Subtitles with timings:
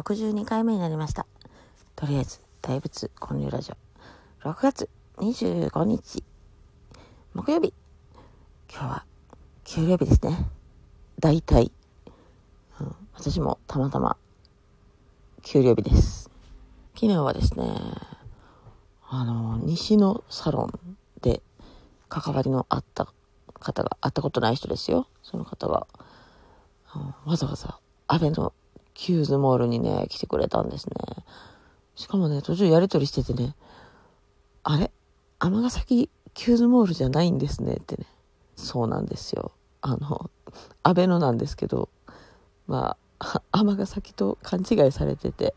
[0.00, 1.26] 62回目になりました。
[1.94, 3.70] とりあえず、大仏混入ラジ
[4.42, 4.48] オ。
[4.48, 4.88] 6月
[5.18, 6.24] 25日、
[7.34, 7.74] 木曜日。
[8.72, 9.04] 今日は、
[9.64, 10.48] 給料日ですね。
[11.18, 11.70] 大体、
[12.80, 14.16] うん、私もたまたま、
[15.42, 16.30] 給料日です。
[16.94, 17.70] 昨日はですね、
[19.06, 21.42] あの、西のサロンで
[22.08, 23.12] 関わりのあった
[23.52, 25.08] 方が、会ったことない人ですよ。
[25.22, 25.86] その方が、
[26.96, 27.78] うん、わざわざ
[28.08, 28.54] あべの
[28.94, 30.94] キューズモールにね、来てくれたんですね。
[31.94, 33.54] しかもね、途中やりとりしててね、
[34.62, 34.90] あれ？
[35.38, 38.06] 尼崎キューズモールじゃないんですねってね。
[38.56, 39.52] そうなんですよ。
[39.80, 40.30] あの、
[40.82, 41.88] あべのなんですけど、
[42.66, 45.54] まあ、 尼崎と勘違いされてて、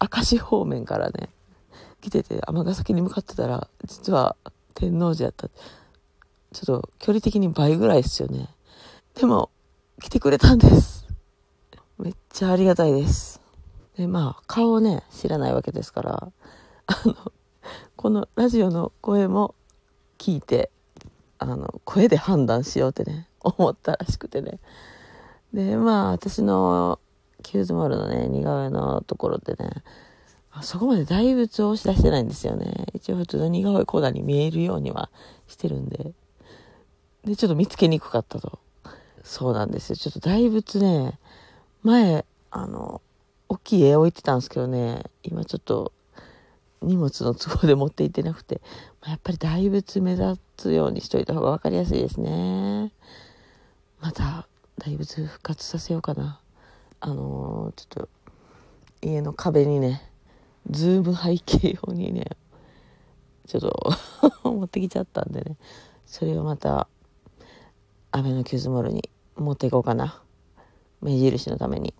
[0.00, 1.30] 明石方面からね、
[2.00, 4.36] 来てて、尼崎に向かってたら、実は
[4.74, 5.48] 天王寺やった。
[5.48, 8.48] ちょっと距離的に倍ぐらいですよね。
[9.14, 9.50] でも、
[10.00, 11.07] 来てくれたんです。
[11.98, 13.40] めっちゃありがたいです。
[13.96, 16.32] で、まあ、顔をね、知らないわけですから、
[16.86, 17.32] あの、
[17.96, 19.56] このラジオの声も
[20.16, 20.70] 聞いて、
[21.38, 24.60] あの、声で判断しようってね、思ったらしくてね。
[25.52, 27.00] で、まあ、私の
[27.42, 29.82] キューズモールのね、似顔絵のところでね、
[30.62, 32.86] そこまで大仏を押し出してないんですよね。
[32.94, 35.10] 一応普通の似顔絵コーナーに見えるようには
[35.48, 36.12] してるんで。
[37.24, 38.60] で、ちょっと見つけにくかったと。
[39.24, 39.96] そうなんですよ。
[39.96, 41.18] ちょっと大仏ね、
[41.82, 43.00] 前、あの、
[43.48, 45.92] 大きい絵置いてたんですけどね、今ちょっと
[46.82, 48.60] 荷物の都合で持って行ってなくて、
[49.06, 52.92] やっぱり大仏目立つようにしといた方が分かりやすいですね。
[54.00, 54.46] また
[54.78, 56.40] 大仏復活させようかな。
[57.00, 58.08] あのちょっと
[59.02, 60.02] 家の壁にね、
[60.70, 62.36] ズーム背景用にね、
[63.46, 63.92] ちょっと
[64.50, 65.56] 持ってきちゃったんでね、
[66.04, 66.88] それをまた、
[68.10, 70.22] あべのキューズモールに持っていこうかな。
[71.00, 71.94] 目印のために。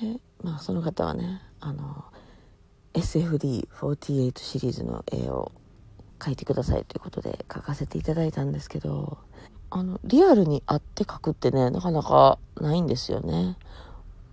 [0.00, 2.04] で、まあその方はね、あの、
[2.94, 5.52] SFD48 シリーズの絵を
[6.18, 9.18] 描いてくださいということで描かせていただいたんですけど、
[9.70, 13.56] あの、リアルに会って描くってね、なかなかないんですよね。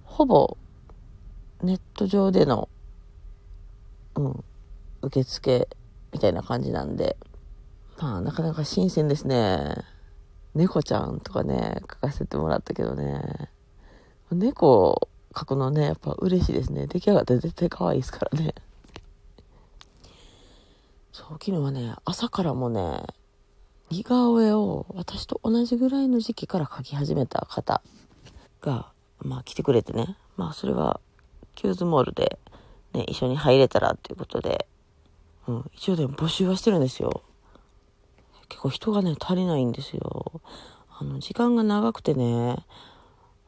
[0.03, 0.57] ほぼ、
[1.61, 2.69] ネット上での、
[4.15, 4.43] うん、
[5.01, 5.67] 受付
[6.11, 7.17] みたいな感じなんで、
[7.99, 9.75] まあ、なかなか新鮮ですね。
[10.55, 13.49] 猫ちゃんとかね、描かせてもらったけどね、
[14.33, 16.87] 猫描くのね、やっぱ嬉しいですね。
[16.87, 18.53] 出来上がって絶対可愛いですからね。
[21.11, 23.03] そう、昨日はね、朝からもね、
[23.89, 27.81] 似顔絵を私と同じぐらいの時期から描き始めた方
[28.61, 30.99] が、まあ来てくれてね、まあそれは、
[31.55, 32.39] キューズモールで
[32.93, 34.67] ね、一緒に入れたらっていうことで、
[35.47, 37.21] うん、一応でも募集はしてるんですよ。
[38.49, 40.41] 結構人がね、足りないんですよ。
[40.89, 42.65] あの、時間が長くてね、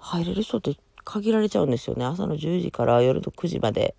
[0.05, 2.05] 入れる人って限られちゃうんですよね。
[2.05, 3.95] 朝の10時から夜の9時まで。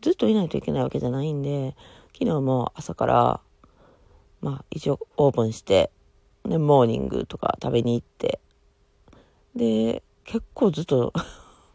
[0.00, 1.76] ずっといないといけないわけじゃないんで、
[2.18, 3.40] 昨日も朝から、
[4.40, 5.92] まあ一応オープンして、
[6.46, 8.40] ね、モーニングとか食べに行って、
[9.54, 11.12] で、結構ずっと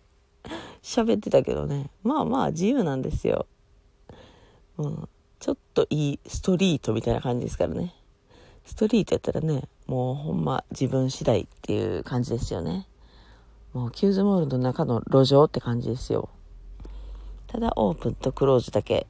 [0.81, 1.91] 喋ってたけどね。
[2.03, 3.45] まあまあ自由なんですよ。
[4.79, 5.09] うん。
[5.39, 7.93] ちょっといいストリートみたいな感じですからね。
[8.65, 12.87] ストリートやったらね、もうほんま自分次第っていう感じですよね。
[13.77, 16.29] もうキューズモールの中の路上って感じですよ。
[17.45, 19.05] ただオープンとクローズだけ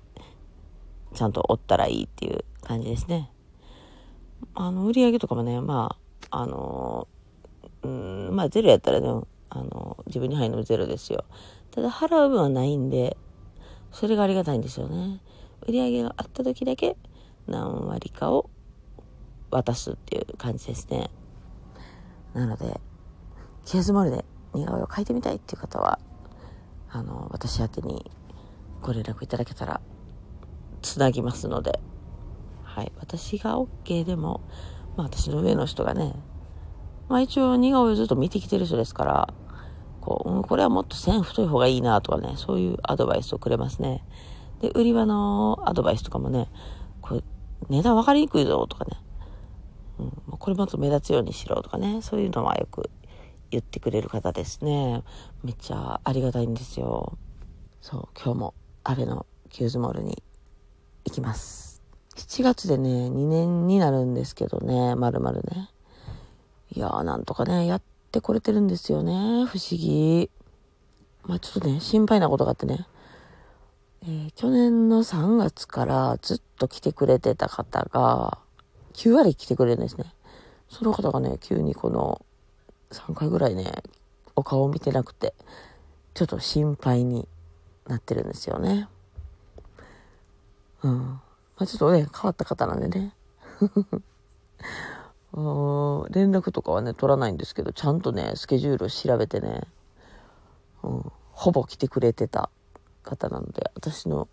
[1.13, 3.31] ちゃんと折ったらいいっていう感じですね。
[4.53, 5.95] あの、売り上げとかもね、ま
[6.29, 7.07] あ、あの、
[7.81, 9.07] うん、まあゼロやったらね、
[9.49, 11.23] あの、自分に入るのもゼロですよ。
[11.71, 13.15] ただ払う分はないんで、
[13.93, 15.21] それがありがたいんですよね。
[15.61, 16.97] 売り上げがあった時だけ
[17.47, 18.49] 何割かを
[19.49, 21.09] 渡すっていう感じですね。
[22.33, 22.81] なので、
[23.63, 25.99] キューズモールで似顔絵を描いてみたいっていう方は
[26.89, 28.09] あの私宛に
[28.81, 29.81] ご連絡いただけたら
[30.81, 31.79] つなぎますので、
[32.63, 34.41] はい、私が OK でも、
[34.95, 36.13] まあ、私の上の人がね、
[37.09, 39.33] まあ、一応似顔絵をずっと見てきてる人ですから
[40.01, 44.03] こう、うん、これはもっと線太い方がいいなとかねそういうアドバイスをくれますね。
[44.61, 46.49] で売り場のアドバイスとかもね
[47.01, 47.23] これ
[47.69, 48.97] 値段分かりにくいぞとかね、
[49.99, 52.89] うん、これもっと目立つようにしろとかねそういうのはよく
[53.51, 55.03] 言ってくれる方ですね。
[55.43, 57.17] めっちゃありがたいんですよ。
[57.81, 58.53] そう、今日も
[58.83, 60.21] アベのキューズモールに
[61.05, 61.81] 行きます。
[62.15, 65.69] 7月でね、2年になるんですけどね、まるまるね。
[66.75, 69.13] いやー、なんとかね、やってこれてるんですよね。
[69.45, 70.29] 不思議。
[71.23, 72.87] まあちょっとね、心配なことがあってね。
[74.03, 78.39] えー、去年の3月からずっと来てくれてた方が、
[78.93, 80.13] 9割来てくれるんですね。
[80.69, 82.25] その方がね、急にこの
[82.91, 83.83] 3回ぐらいね、
[84.35, 85.33] お顔を見てなくて、
[86.13, 87.27] ちょっと心配に
[87.87, 88.87] なってるんですよね。
[90.83, 90.97] うん。
[90.99, 91.21] ま
[91.57, 93.13] あ、ちょっとね、変わった方なんでね。
[95.33, 99.67] 連絡とかはね、取らないんですけど、ちゃんとね、スケジュールを調べてね、
[100.83, 102.49] うん、ほぼ来てくれてた
[103.03, 104.27] 方なので、私の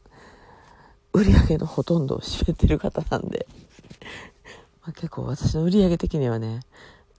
[1.13, 3.47] 売り上げのほとんどを占めてる方なんで、
[4.83, 6.61] まあ、結構私の売り上げ的にはね、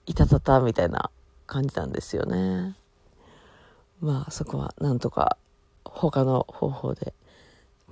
[0.06, 1.10] いたたたみたいな
[1.46, 2.76] 感じなんですよね。
[4.00, 5.38] まあそこはなんとか
[5.84, 7.14] 他の方法で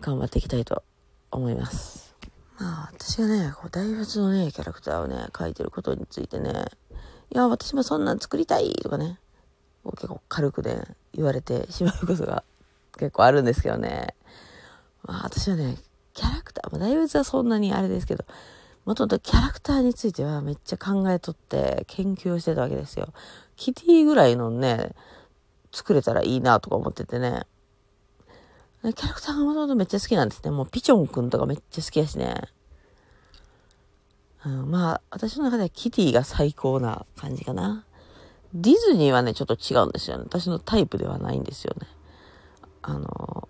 [0.00, 0.82] 頑張っていきたいと
[1.30, 2.14] 思います。
[2.58, 6.66] まあ私がね、こう大仏のね、キャラクターをね、描いてることについてね、
[7.30, 9.18] いや、私もそんなん作りたいとかね、
[9.92, 10.82] 結構軽くね、
[11.14, 12.44] 言われてしまうことが
[12.98, 14.14] 結構あるんですけどね。
[15.02, 15.78] まあ私はね、
[16.12, 18.24] キャラクター、まあ、大仏はそんなにあれですけど、
[18.84, 23.12] もともとキャラクターについてはめっちゃ考えとって研究をしてたわけですよ。
[23.56, 24.94] キティぐらいのね、
[25.72, 27.46] 作れたらいいなとか思っててね。
[28.82, 30.50] キャラクターがもともとめっちゃ好きなんですね。
[30.50, 32.42] もうピチョンくんとかめっちゃ好きやしね。
[34.44, 37.86] うん、まあ、私の中ではキティが最高な感じかな。
[38.52, 40.24] ディズニーはね、ちょっと違うんですよね。
[40.26, 41.88] 私のタイプではないんですよね。
[42.82, 43.48] あの、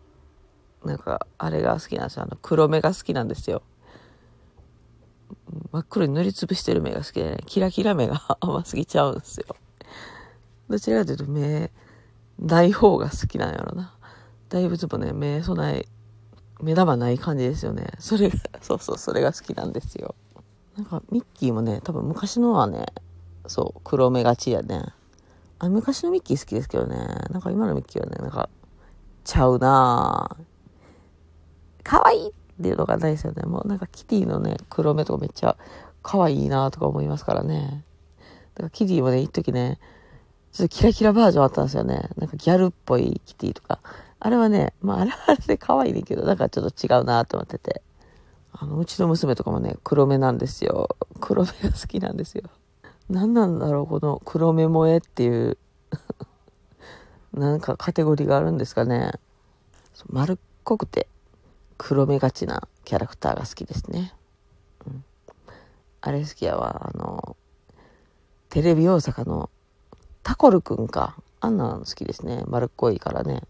[0.84, 2.22] なんか、あれが好きなんですよ。
[2.22, 3.62] あの、黒目が好きなんですよ。
[5.72, 9.56] 真っ黒に塗りつぶしてる目が好きでね、キラキラ目が甘すぎちゃうんですよ。
[10.68, 11.70] どちらかというと目、
[12.38, 13.94] ない方が好きなんやろな。
[14.48, 15.86] 大仏もね、目備え、
[16.62, 17.88] 目玉ない感じですよね。
[17.98, 20.14] それが、 そうそう、それが好きなんですよ。
[20.76, 22.86] なんか、ミッキーもね、多分昔のはね、
[23.46, 24.84] そう、黒目がちやね。
[25.58, 26.96] あ、昔のミッキー好きですけどね、
[27.30, 28.48] なんか今のミッキーはね、なんか、
[29.24, 30.44] ちゃうなぁ。
[31.82, 33.42] 可愛いっていうのがないですよね。
[33.44, 35.56] もうなんかキティのね、黒目とかめっちゃ
[36.02, 37.84] 可愛いなとか思いますからね。
[38.54, 39.78] だからキティもね、一時ね、
[40.52, 42.08] ちょっとキラキラバージョンあったんですよね。
[42.16, 43.80] なんかギャルっぽいキティとか。
[44.20, 47.82] あれはね、まああれはあれで可愛いねんけど、なんかちょっと違うなと思ってて。
[48.52, 50.96] あの、うちの娘とかもね、黒目なんですよ。
[51.20, 52.44] 黒目が好きなんですよ。
[53.10, 55.58] 何なんだろう、この黒目萌えっていう
[57.34, 59.12] なんかカテゴリーがあるんですかね。
[60.08, 61.08] 丸っこくて
[61.78, 64.12] 黒目がちなキャラクターが好きですね。
[64.86, 65.04] うん、
[66.00, 67.36] あれ好きやわ、あの、
[68.48, 69.50] テレビ大阪の
[70.22, 71.16] タコルくんか。
[71.40, 72.42] あんなん好きですね。
[72.46, 73.42] 丸っこいからね。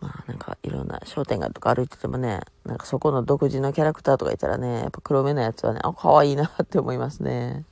[0.00, 7.64] まあなんかいろんな商店街とか歩いててもね、なんかそこの独自のキャラクターとかいたらね、やっぱ黒目のやつはね、あ、可愛いなって思いますね。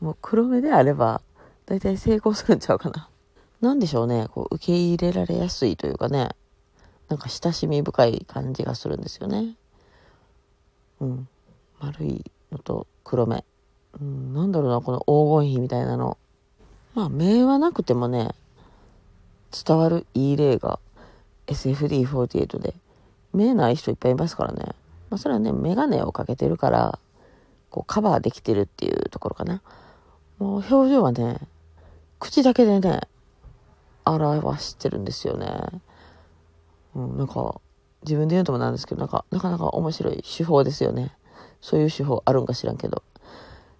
[0.00, 1.20] もう黒目であれば、
[1.66, 3.08] 大体成功するんちゃうかな。
[3.60, 6.30] なんでしょうね、こう受け入れられやすいというかね、
[7.12, 9.54] なんか親しみ深い感じがするんですよね。
[10.98, 11.28] うん。
[11.78, 13.44] 丸いのと黒目。
[14.00, 16.16] うん、なんだろうな、この黄金比みたいなの。
[16.94, 18.30] まあ、目はなくてもね、
[19.52, 20.78] 伝わるいい例が
[21.48, 22.74] SFD48 で、
[23.34, 24.74] 目ない人いっぱいいますからね。
[25.10, 26.98] まあ、それはね、メガネをかけてるから、
[27.68, 29.60] こう、カバーできてるっていうところかな。
[30.38, 31.40] もう表情はね、
[32.18, 33.00] 口だけでね、
[34.06, 35.82] 表してるんですよね。
[36.94, 37.60] うん、なんか、
[38.02, 41.16] 自分で言うともなんですけど、なんか、なかなか面白い手法ですよね。
[41.60, 43.02] そういう手法あるんか知らんけど。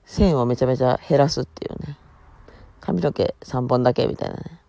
[0.04, 1.98] 線をめちゃめちゃ減らすっていうね。
[2.80, 4.60] 髪の毛3本だけみたいなね。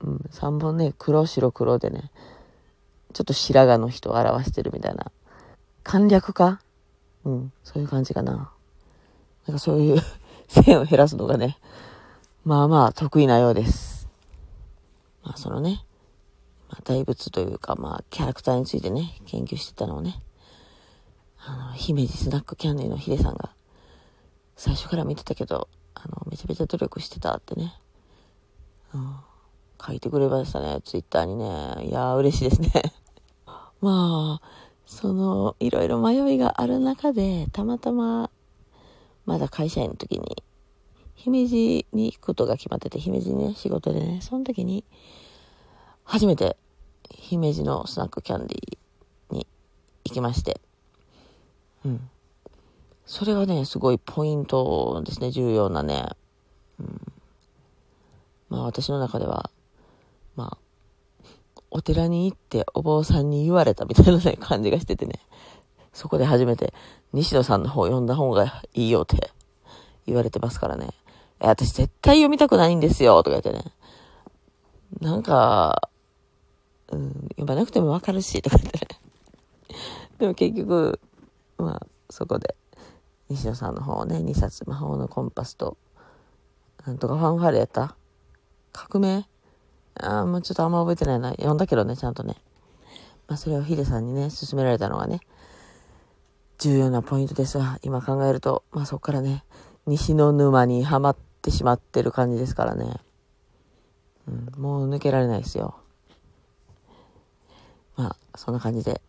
[0.00, 2.10] うん、3本ね、黒白黒でね、
[3.12, 5.10] ちょっと白髪の人を表してるみたいな。
[5.82, 6.60] 簡略化？
[7.24, 8.52] うん、そういう感じかな。
[9.46, 10.00] なんかそういう
[10.48, 11.58] 線を減らすのがね、
[12.44, 14.08] まあまあ得意なようです。
[15.24, 15.84] まあそのね、
[16.68, 20.22] まあ、大仏というか、まあキャラクターについてね、研究してたのをね、
[21.46, 23.50] あの、姫路スナックキャンディーのヒデさんが、
[24.56, 27.74] 最初から見てたけど、あの、めちゃめちゃ努力してたってね、
[28.94, 29.16] うん、
[29.84, 31.88] 書いてくれましたね、ツイッターにね。
[31.88, 32.70] いやー、嬉しいですね。
[33.80, 34.48] まあ、
[34.86, 38.30] その、いろいろ迷いがある中で、たまたま、
[39.26, 40.42] まだ会社員の時に、
[41.14, 44.84] 姫路に行くことが決まってて、姫路にね、仕事でね、その時に、
[46.10, 46.56] 初めて、
[47.10, 49.46] 姫路のスナックキャンディーに
[50.06, 50.58] 行きまして、
[51.84, 52.08] うん。
[53.04, 56.08] それがね、すごいポイントですね、重要なね。
[56.80, 57.00] うん、
[58.48, 59.50] まあ私の中では、
[60.34, 60.58] まあ、
[61.70, 65.20] お寺に行ってお坊さんに言われたみたいなね、 感じがしててね。
[65.92, 66.72] そこで初めて
[67.12, 69.30] 西野さんの方を読んだ方がいいよって
[70.06, 70.88] 言われてますからね。
[71.40, 73.72] え、私絶対読みたくないんですよとか言ってね。
[75.02, 75.90] なんか、
[76.92, 78.88] うん、読まなくてもわかるし、とか言ってね。
[80.18, 81.00] でも結局、
[81.58, 82.56] まあ、そこで
[83.28, 85.76] 西野さんの方をね、2冊、魔法のコンパスと、
[86.86, 87.96] なんとかファンファーレやった
[88.72, 89.28] 革命？
[90.00, 91.30] あもうちょっとあんま覚えてないな。
[91.30, 92.36] 読んだけどね、ちゃんとね。
[93.26, 95.20] まあ、それをヒデさんにね、勧められたのがね、
[96.58, 99.44] 重要なポイントですが、今考えると、まあそっからね、
[99.86, 103.00] 西の沼にはまってしまってる感じですからね。
[104.26, 105.76] うん、もう抜けられないですよ。
[107.98, 109.02] まあ、そんな感じで、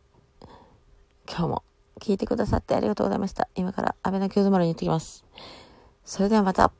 [1.27, 1.63] 今日も
[2.01, 3.47] 聞いてくださってありがとうございました。
[3.53, 5.23] 今から安倍の京都丸に行ってきます。
[6.03, 6.71] それではまた。